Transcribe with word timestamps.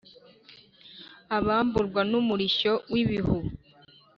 abamburwa 1.37 2.01
n' 2.09 2.17
umurishyo 2.19 2.71
w' 2.91 2.99
ibihubi 3.01 3.51